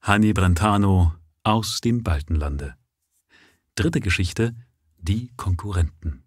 [0.00, 2.76] Hanni Brentano aus dem Baltenlande.
[3.74, 4.54] Dritte Geschichte
[4.96, 6.22] Die Konkurrenten.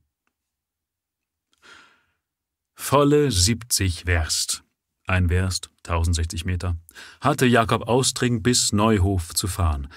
[2.76, 4.64] Volle 70 Werst,
[5.08, 6.78] ein Werst, 1060 Meter,
[7.22, 9.88] hatte Jakob Austring bis Neuhof zu fahren.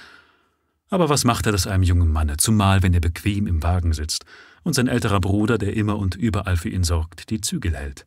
[0.89, 4.25] Aber was machte das einem jungen Manne, zumal wenn er bequem im Wagen sitzt
[4.63, 8.07] und sein älterer Bruder, der immer und überall für ihn sorgt, die Zügel hält?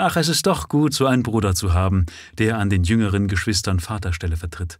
[0.00, 3.80] Ach, es ist doch gut, so einen Bruder zu haben, der an den jüngeren Geschwistern
[3.80, 4.78] Vaterstelle vertritt.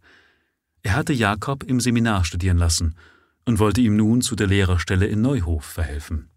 [0.81, 2.95] Er hatte Jakob im Seminar studieren lassen
[3.43, 6.29] und wollte ihm nun zu der Lehrerstelle in Neuhof verhelfen.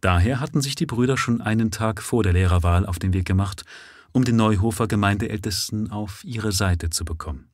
[0.00, 3.64] Daher hatten sich die Brüder schon einen Tag vor der Lehrerwahl auf den Weg gemacht,
[4.12, 7.50] um den Neuhofer Gemeindeältesten auf ihre Seite zu bekommen.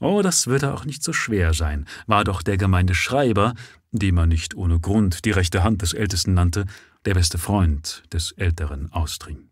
[0.00, 3.52] Oh, das würde auch nicht so schwer sein, war doch der Gemeindeschreiber,
[3.92, 6.64] den man nicht ohne Grund die rechte Hand des Ältesten nannte,
[7.06, 9.48] der beste Freund des älteren Austring.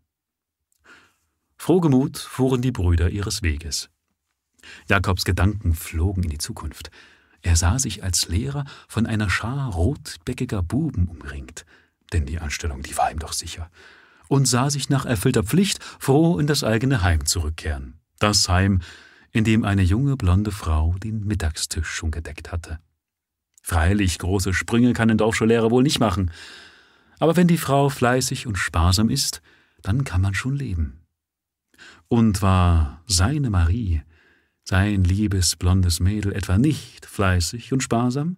[1.57, 3.89] Frohgemut fuhren die Brüder ihres Weges.
[4.87, 6.91] Jakobs Gedanken flogen in die Zukunft.
[7.41, 11.65] Er sah sich als Lehrer von einer Schar rotbäckiger Buben umringt,
[12.13, 13.69] denn die Anstellung, die war ihm doch sicher,
[14.27, 17.99] und sah sich nach erfüllter Pflicht froh in das eigene Heim zurückkehren.
[18.19, 18.81] Das Heim,
[19.31, 22.79] in dem eine junge blonde Frau den Mittagstisch schon gedeckt hatte.
[23.61, 26.31] Freilich, große Sprünge kann ein Dorfschullehrer wohl nicht machen,
[27.19, 29.41] aber wenn die Frau fleißig und sparsam ist,
[29.81, 30.99] dann kann man schon leben.
[32.07, 34.01] Und war seine Marie
[34.63, 38.37] sein liebes blondes Mädel etwa nicht fleißig und sparsam?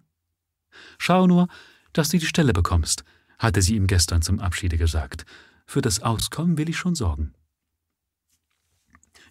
[0.98, 1.48] Schau nur,
[1.92, 3.04] dass du die Stelle bekommst,
[3.38, 5.26] hatte sie ihm gestern zum Abschiede gesagt.
[5.66, 7.34] Für das Auskommen will ich schon sorgen.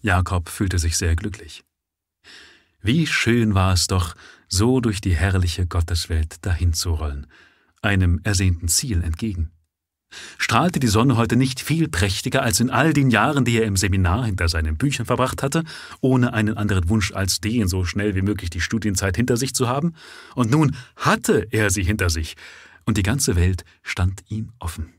[0.02, 1.64] Jakob fühlte sich sehr glücklich.
[2.82, 4.16] Wie schön war es doch,
[4.48, 7.28] so durch die herrliche Gotteswelt dahinzurollen,
[7.82, 9.52] einem ersehnten Ziel entgegen.
[10.38, 13.78] Strahlte die Sonne heute nicht viel prächtiger als in all den Jahren, die er im
[13.78, 15.64] Seminar hinter seinen Büchern verbracht hatte,
[16.02, 19.70] ohne einen anderen Wunsch als den, so schnell wie möglich die Studienzeit hinter sich zu
[19.70, 19.94] haben?
[20.36, 22.36] Und nun hatte er sie hinter sich,
[22.86, 24.94] und die ganze Welt stand ihm offen.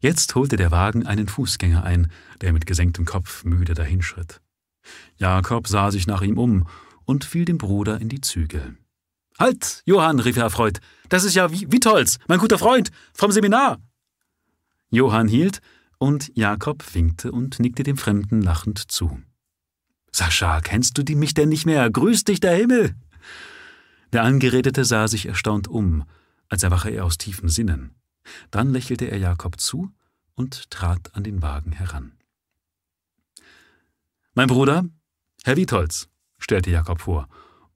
[0.00, 4.40] Jetzt holte der Wagen einen Fußgänger ein, der mit gesenktem Kopf müde dahinschritt.
[5.16, 6.68] Jakob sah sich nach ihm um
[7.04, 8.76] und fiel dem Bruder in die Zügel.
[9.38, 10.80] Halt, Johann, rief er erfreut.
[11.08, 13.78] Das ist ja Witholz, mein guter Freund, vom Seminar.
[14.90, 15.60] Johann hielt,
[15.98, 19.20] und Jakob winkte und nickte dem Fremden lachend zu.
[20.12, 21.90] Sascha, kennst du die mich denn nicht mehr?
[21.90, 22.94] Grüß dich der Himmel!
[24.12, 26.04] Der Angeredete sah sich erstaunt um,
[26.48, 27.94] als erwache er aus tiefen Sinnen.
[28.50, 29.90] Dann lächelte er Jakob zu
[30.34, 32.12] und trat an den Wagen heran.
[34.34, 34.84] Mein Bruder,
[35.44, 37.28] Herr Witholz, stellte Jakob vor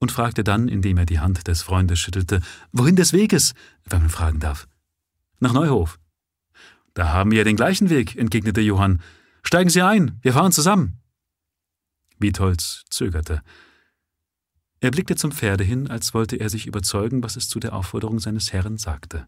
[0.03, 2.41] und fragte dann, indem er die Hand des Freundes schüttelte,
[2.73, 3.53] wohin des Weges,
[3.85, 4.67] wenn man fragen darf.
[5.39, 5.97] Nach Neuhof.
[6.93, 9.01] Da haben wir den gleichen Weg, entgegnete Johann.
[9.43, 10.99] Steigen Sie ein, wir fahren zusammen.
[12.19, 13.41] Wietholz zögerte.
[14.81, 18.19] Er blickte zum Pferde hin, als wollte er sich überzeugen, was es zu der Aufforderung
[18.19, 19.25] seines Herrn sagte.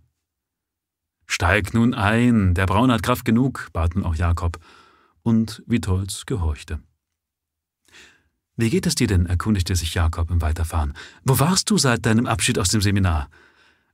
[1.26, 4.60] Steig nun ein, der Braun hat Kraft genug, bat nun auch Jakob,
[5.24, 6.82] und Wietholz gehorchte.
[8.58, 9.26] Wie geht es dir denn?
[9.26, 10.94] erkundigte sich Jakob im Weiterfahren.
[11.24, 13.30] Wo warst du seit deinem Abschied aus dem Seminar?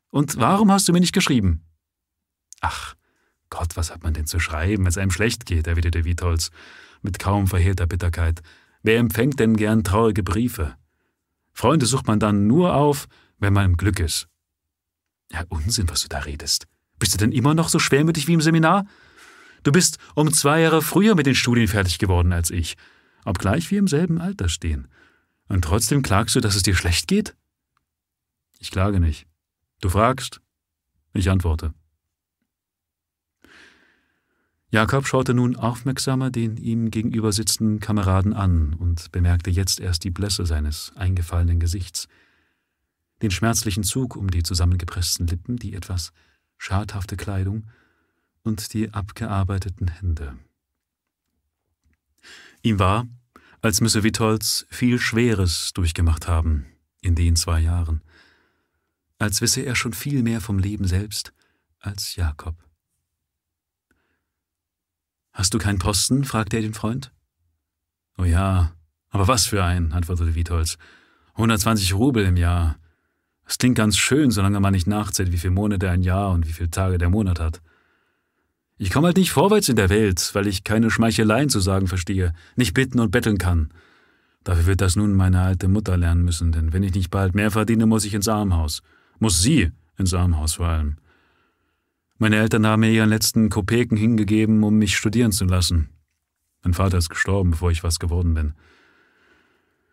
[0.10, 1.64] Und warum hast du mir nicht geschrieben?
[2.60, 2.96] Ach,
[3.50, 6.52] Gott, was hat man denn zu schreiben, wenn es einem schlecht geht, erwiderte Wietholz
[7.02, 8.42] mit kaum verhehlter Bitterkeit.
[8.84, 10.76] Wer empfängt denn gern traurige Briefe?
[11.54, 13.08] Freunde sucht man dann nur auf,
[13.40, 14.28] wenn man im Glück ist.
[15.32, 16.68] Ja, Unsinn, was du da redest.
[17.00, 18.86] Bist du denn immer noch so schwermütig wie im Seminar?
[19.64, 22.78] Du bist um zwei Jahre früher mit den Studien fertig geworden als ich
[23.26, 24.88] obgleich wir im selben Alter stehen.
[25.48, 27.36] Und trotzdem klagst du, dass es dir schlecht geht?
[28.60, 29.28] Ich klage nicht.
[29.82, 30.42] Du fragst,
[31.14, 31.74] ich antworte.
[34.70, 40.12] Jakob schaute nun aufmerksamer den ihm gegenüber sitzenden Kameraden an und bemerkte jetzt erst die
[40.12, 42.08] Blässe seines eingefallenen Gesichts,
[43.22, 46.14] den schmerzlichen Zug um die zusammengepressten Lippen, die etwas
[46.58, 47.68] schadhafte Kleidung
[48.44, 50.38] und die abgearbeiteten Hände.
[52.64, 53.08] Ihm war,
[53.62, 56.66] als müsse Witholz viel Schweres durchgemacht haben
[57.02, 58.02] in den zwei Jahren,
[59.18, 61.34] als wisse er schon viel mehr vom Leben selbst
[61.80, 62.56] als Jakob.
[65.34, 66.24] Hast du keinen Posten?
[66.24, 67.12] fragte er den Freund.
[68.18, 68.74] Oh ja,
[69.10, 70.78] aber was für ein, antwortete Witholz.
[71.34, 72.78] 120 Rubel im Jahr.
[73.46, 76.54] Das klingt ganz schön, solange man nicht nachzählt, wie viele Monate ein Jahr und wie
[76.54, 77.62] viele Tage der Monat hat.
[78.82, 82.34] Ich komme halt nicht vorwärts in der Welt, weil ich keine Schmeicheleien zu sagen verstehe,
[82.56, 83.70] nicht bitten und betteln kann.
[84.44, 87.52] Dafür wird das nun meine alte Mutter lernen müssen, denn wenn ich nicht bald mehr
[87.52, 88.82] verdiene, muss ich ins Armhaus.
[89.20, 89.70] Muss sie
[90.00, 90.98] ins Armhaus vor allem.
[92.18, 95.90] Meine Eltern haben mir ihren letzten Kopeken hingegeben, um mich studieren zu lassen.
[96.64, 98.56] Mein Vater ist gestorben, bevor ich was geworden bin.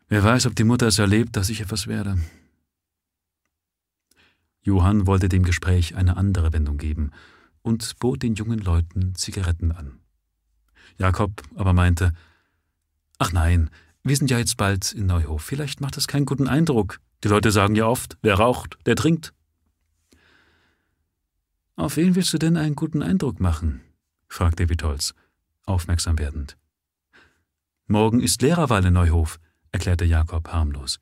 [0.09, 2.17] Wer weiß, ob die Mutter es erlebt, dass ich etwas werde.
[4.63, 7.13] Johann wollte dem Gespräch eine andere Wendung geben
[7.69, 10.01] und bot den jungen Leuten Zigaretten an.
[10.97, 12.15] Jakob aber meinte,
[13.19, 13.69] Ach nein,
[14.03, 16.99] wir sind ja jetzt bald in Neuhof, vielleicht macht das keinen guten Eindruck.
[17.25, 19.35] Die Leute sagen ja oft, wer raucht, der trinkt.
[21.77, 23.83] Auf wen willst du denn einen guten Eindruck machen?
[24.29, 25.15] fragte Witolz,
[25.67, 26.57] aufmerksam werdend.
[27.87, 29.39] Morgen ist Lehrerwahl in Neuhof,
[29.73, 31.01] erklärte Jakob harmlos.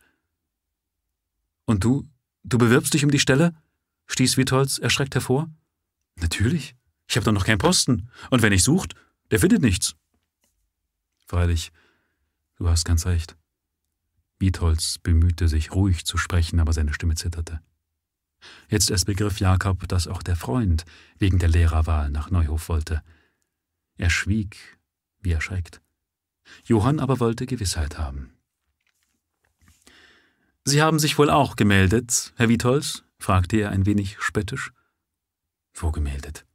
[1.64, 2.08] Und du,
[2.42, 3.54] du bewirbst dich um die Stelle?
[4.08, 5.48] stieß Witolz erschreckt hervor.
[6.20, 6.74] Natürlich,
[7.08, 8.94] ich habe doch noch keinen Posten, und wenn ich sucht,
[9.30, 9.94] der findet nichts.
[11.26, 11.72] Freilich,
[12.56, 13.36] du hast ganz recht.
[14.38, 17.60] Witholz bemühte sich, ruhig zu sprechen, aber seine Stimme zitterte.
[18.68, 20.84] Jetzt erst begriff Jakob, dass auch der Freund
[21.18, 23.02] wegen der Lehrerwahl nach Neuhof wollte.
[23.96, 24.78] Er schwieg,
[25.20, 25.80] wie erschreckt.
[26.64, 28.32] Johann aber wollte Gewissheit haben.
[30.64, 33.04] Sie haben sich wohl auch gemeldet, Herr Witholz?
[33.18, 34.72] fragte er ein wenig spöttisch.
[35.78, 36.46] Wo gemeldet?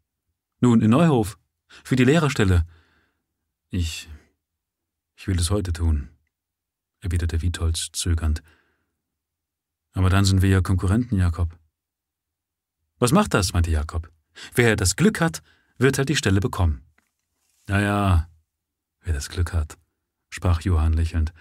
[0.62, 1.38] Nun, in Neuhof.
[1.84, 2.66] Für die Lehrerstelle.
[3.70, 4.10] Ich.
[5.16, 6.10] Ich will es heute tun,
[7.00, 8.42] erwiderte Witholz zögernd.
[9.94, 11.56] Aber dann sind wir ja Konkurrenten, Jakob.
[12.98, 13.54] Was macht das?
[13.54, 14.12] meinte Jakob.
[14.56, 15.44] Wer das Glück hat,
[15.78, 16.82] wird halt die Stelle bekommen.
[17.70, 18.30] Ja, ja,
[19.02, 19.78] wer das Glück hat,
[20.32, 21.34] sprach Johann lächelnd.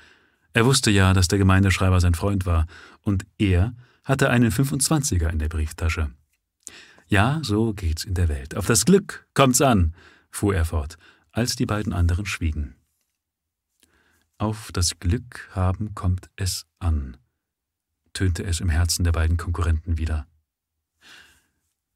[0.53, 2.67] Er wusste ja, dass der Gemeindeschreiber sein Freund war,
[3.01, 3.75] und er
[4.05, 6.11] hatte einen 25er in der Brieftasche.
[7.11, 8.55] Ja, so geht's in der Welt.
[8.55, 9.95] Auf das Glück kommt's an,
[10.31, 10.97] fuhr er fort,
[11.33, 12.77] als die beiden anderen schwiegen.
[14.39, 17.17] Auf das Glück haben kommt es an,
[18.13, 20.29] tönte es im Herzen der beiden Konkurrenten wieder.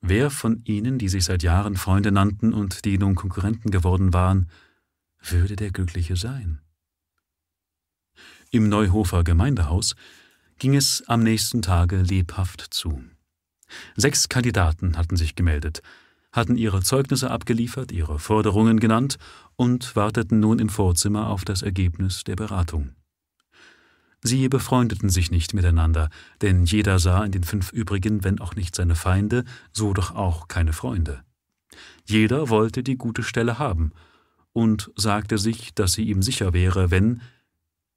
[0.01, 4.51] Wer von ihnen, die sich seit Jahren Freunde nannten und die nun Konkurrenten geworden waren,
[5.21, 6.61] würde der Glückliche sein?
[8.51, 9.95] Im Neuhofer Gemeindehaus
[10.59, 13.05] ging es am nächsten Tage lebhaft zu.
[13.97, 15.83] Sechs Kandidaten hatten sich gemeldet,
[16.33, 19.19] hatten ihre Zeugnisse abgeliefert, ihre Forderungen genannt
[19.57, 22.91] und warteten nun im Vorzimmer auf das Ergebnis der Beratung.
[24.21, 26.09] Sie befreundeten sich nicht miteinander,
[26.41, 30.49] denn jeder sah in den fünf übrigen, wenn auch nicht seine Feinde, so doch auch
[30.49, 31.23] keine Freunde.
[32.07, 33.93] Jeder wollte die gute Stelle haben
[34.55, 37.21] und sagte sich, dass sie ihm sicher wäre, wenn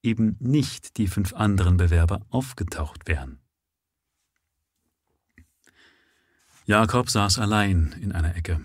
[0.03, 3.39] eben nicht die fünf anderen Bewerber aufgetaucht wären.
[6.68, 8.60] Jakob saß allein in einer Ecke.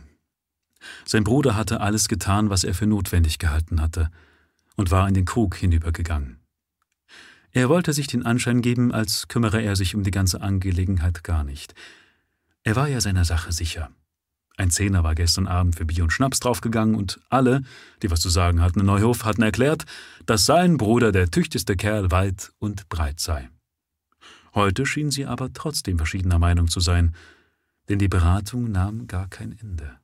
[1.05, 4.11] Sein Bruder hatte alles getan, was er für notwendig gehalten hatte,
[4.75, 6.41] und war in den Krug hinübergegangen.
[7.53, 11.45] Er wollte sich den Anschein geben, als kümmere er sich um die ganze Angelegenheit gar
[11.45, 11.75] nicht.
[12.65, 13.91] Er war ja seiner Sache sicher.
[14.57, 17.63] Ein Zehner war gestern Abend für Bier und Schnaps draufgegangen und alle,
[18.03, 19.85] die was zu sagen hatten in Neuhof, hatten erklärt,
[20.27, 23.49] dass sein Bruder der tüchtigste Kerl weit und breit sei.
[24.57, 27.15] Heute schien sie aber trotzdem verschiedener Meinung zu sein,
[27.89, 29.99] denn die Beratung nahm gar kein Ende.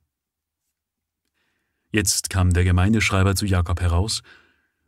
[1.91, 4.21] Jetzt kam der Gemeindeschreiber zu Jakob heraus,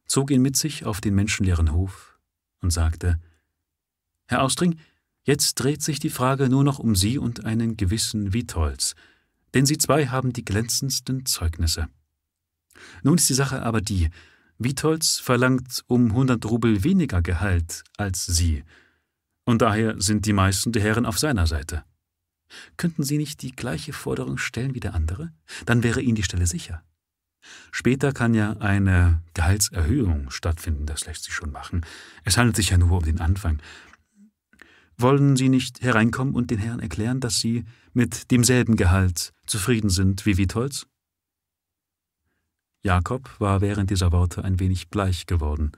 [0.06, 2.20] zog ihn mit sich auf den menschenleeren Hof,
[2.62, 3.20] und sagte
[4.28, 4.80] Herr Austring,
[5.24, 8.96] jetzt dreht sich die Frage nur noch um Sie und einen gewissen Witholz,
[9.54, 11.88] denn Sie zwei haben die glänzendsten Zeugnisse.
[13.04, 14.10] Nun ist die Sache aber die,
[14.58, 18.64] Witholz verlangt um hundert Rubel weniger Gehalt als Sie,
[19.44, 21.83] und daher sind die meisten der Herren auf seiner Seite.
[22.78, 25.31] Könnten Sie nicht die gleiche Forderung stellen wie der andere?
[25.66, 26.84] Dann wäre Ihnen die Stelle sicher.
[27.72, 31.86] Später kann ja eine Gehaltserhöhung stattfinden, das lässt sich schon machen.
[32.24, 33.60] Es handelt sich ja nur um den Anfang.
[34.98, 40.26] Wollen Sie nicht hereinkommen und den Herren erklären, dass Sie mit demselben Gehalt zufrieden sind
[40.26, 40.86] wie Witholz?
[42.84, 45.72] Jakob war während dieser Worte ein wenig bleich geworden,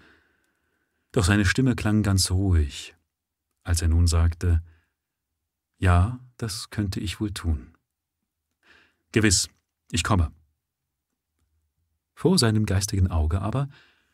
[1.12, 2.96] doch seine Stimme klang ganz ruhig,
[3.64, 4.62] als er nun sagte,
[5.78, 7.76] Ja, das könnte ich wohl tun.
[9.12, 9.50] Gewiss,
[9.92, 10.32] ich komme.
[12.16, 13.70] Vor seinem geistigen Auge aber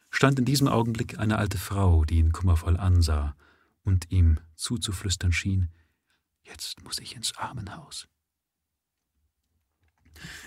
[0.09, 3.35] stand in diesem Augenblick eine alte Frau, die ihn kummervoll ansah
[3.83, 5.69] und ihm zuzuflüstern schien,
[6.49, 8.07] Jetzt muss ich ins Armenhaus.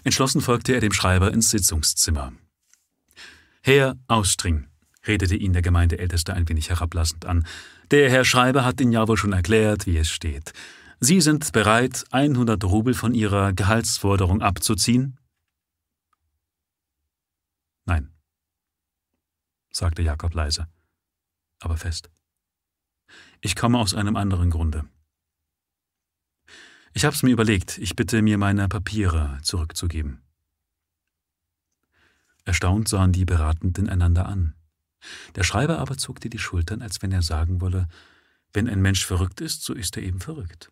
[0.04, 2.32] Entschlossen folgte er dem Schreiber ins Sitzungszimmer.
[3.62, 4.66] Herr Austring,
[5.06, 7.46] redete ihn der Gemeindeälteste ein wenig herablassend an,
[7.90, 10.52] der Herr Schreiber hat Ihnen ja wohl schon erklärt, wie es steht.
[11.04, 15.18] Sie sind bereit, 100 Rubel von Ihrer Gehaltsforderung abzuziehen?
[17.84, 18.12] Nein,
[19.72, 20.68] sagte Jakob leise,
[21.58, 22.08] aber fest.
[23.40, 24.84] Ich komme aus einem anderen Grunde.
[26.92, 30.22] Ich hab's mir überlegt, ich bitte mir meine Papiere zurückzugeben.
[32.44, 34.54] Erstaunt sahen die Beratenden einander an.
[35.34, 37.88] Der Schreiber aber zuckte die Schultern, als wenn er sagen wolle,
[38.52, 40.70] wenn ein Mensch verrückt ist, so ist er eben verrückt.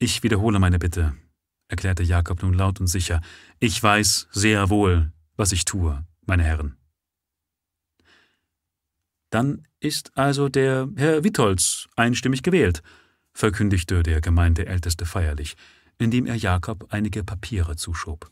[0.00, 1.16] Ich wiederhole meine Bitte,
[1.66, 3.20] erklärte Jakob nun laut und sicher.
[3.58, 6.76] Ich weiß sehr wohl, was ich tue, meine Herren.
[9.30, 12.82] Dann ist also der Herr Witholz einstimmig gewählt,
[13.32, 15.56] verkündigte der Gemeindeälteste feierlich,
[15.98, 18.30] indem er Jakob einige Papiere zuschob.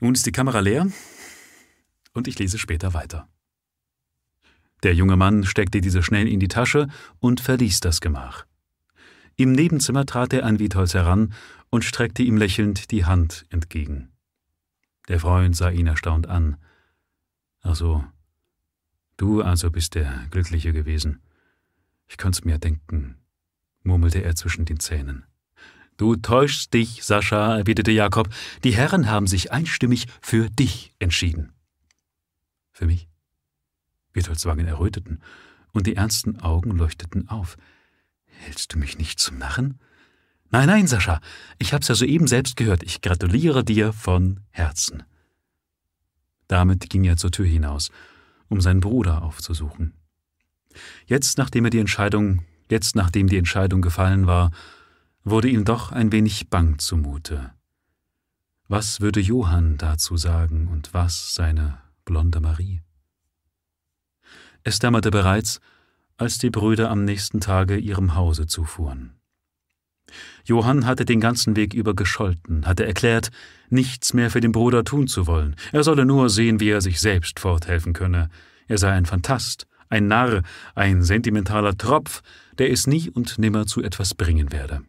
[0.00, 0.90] Nun ist die Kamera leer
[2.14, 3.28] und ich lese später weiter.
[4.82, 6.88] Der junge Mann steckte diese schnell in die Tasche
[7.20, 8.44] und verließ das Gemach.
[9.42, 11.34] Im Nebenzimmer trat er an Witholz heran
[11.68, 14.12] und streckte ihm lächelnd die Hand entgegen.
[15.08, 16.58] Der Freund sah ihn erstaunt an.
[17.60, 18.04] Ach so,
[19.16, 21.22] du also bist der Glückliche gewesen.
[22.06, 23.16] Ich könnt's mir denken,
[23.82, 25.24] murmelte er zwischen den Zähnen.
[25.96, 28.28] Du täuschst dich, Sascha, erwiderte Jakob.
[28.62, 31.52] Die Herren haben sich einstimmig für dich entschieden.
[32.70, 33.08] Für mich?
[34.12, 35.20] Witholds Wangen erröteten,
[35.72, 37.56] und die ernsten Augen leuchteten auf.
[38.38, 39.78] Hältst du mich nicht zum Narren?
[40.50, 41.20] Nein, nein, Sascha,
[41.58, 42.82] ich hab's ja soeben selbst gehört.
[42.82, 45.02] Ich gratuliere dir von Herzen.
[46.46, 47.90] Damit ging er zur Tür hinaus,
[48.48, 49.94] um seinen Bruder aufzusuchen.
[51.06, 54.50] Jetzt, nachdem er die Entscheidung, jetzt nachdem die Entscheidung gefallen war,
[55.24, 57.52] wurde ihm doch ein wenig bang zumute.
[58.68, 62.82] Was würde Johann dazu sagen und was seine blonde Marie?
[64.64, 65.60] Es dämmerte bereits,
[66.22, 69.18] als die Brüder am nächsten Tage ihrem Hause zufuhren.
[70.44, 73.30] Johann hatte den ganzen Weg über gescholten, hatte erklärt,
[73.70, 77.00] nichts mehr für den Bruder tun zu wollen, er solle nur sehen, wie er sich
[77.00, 78.28] selbst forthelfen könne.
[78.68, 80.42] Er sei ein Phantast, ein Narr,
[80.74, 82.22] ein sentimentaler Tropf,
[82.56, 84.82] der es nie und nimmer zu etwas bringen werde.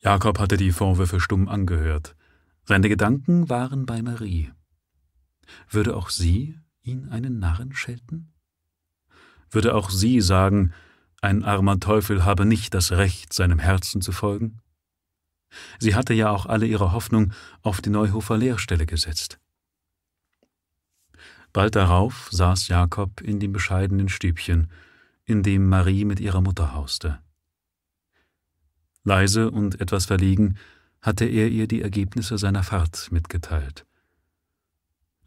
[0.00, 2.14] Jakob hatte die Vorwürfe stumm angehört.
[2.64, 4.50] Seine Gedanken waren bei Marie.
[5.70, 8.32] Würde auch sie ihn einen Narren schelten?
[9.50, 10.72] Würde auch sie sagen,
[11.20, 14.60] ein armer Teufel habe nicht das Recht, seinem Herzen zu folgen?
[15.78, 19.38] Sie hatte ja auch alle ihre Hoffnung auf die Neuhofer Lehrstelle gesetzt.
[21.52, 24.70] Bald darauf saß Jakob in dem bescheidenen Stübchen,
[25.24, 27.18] in dem Marie mit ihrer Mutter hauste.
[29.04, 30.58] Leise und etwas verlegen
[31.00, 33.86] hatte er ihr die Ergebnisse seiner Fahrt mitgeteilt.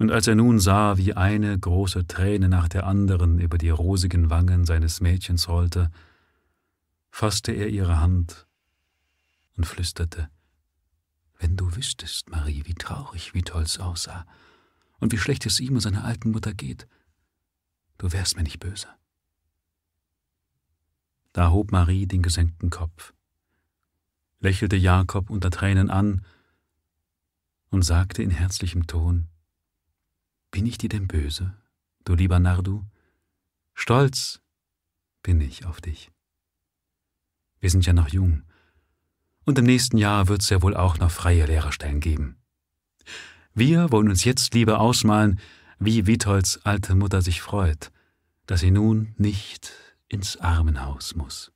[0.02, 4.32] Und als er nun sah, wie eine große Träne nach der anderen über die rosigen
[4.32, 5.92] Wangen seines Mädchens rollte,
[7.12, 8.48] fasste er ihre Hand
[9.58, 10.32] und flüsterte,
[11.38, 14.26] Wenn du wüsstest, Marie, wie traurig Vitolz aussah
[14.98, 16.88] und wie schlecht es ihm und seiner alten Mutter geht,
[18.00, 18.88] du wärst mir nicht böse.
[21.32, 23.14] Da hob Marie den gesenkten Kopf
[24.40, 26.26] lächelte Jakob unter Tränen an
[27.70, 29.28] und sagte in herzlichem Ton,
[30.52, 31.56] Bin ich dir denn böse,
[32.04, 32.84] du lieber Nardu?
[33.74, 34.42] Stolz
[35.24, 36.12] bin ich auf dich.
[37.62, 38.44] Wir sind ja noch jung,
[39.46, 42.38] und im nächsten Jahr wird's ja wohl auch noch freie Lehrerstellen geben.
[43.54, 45.40] Wir wollen uns jetzt lieber ausmalen,
[45.80, 47.92] wie Witolds alte Mutter sich freut,
[48.46, 49.72] dass sie nun nicht
[50.10, 51.52] ins Armenhaus muss.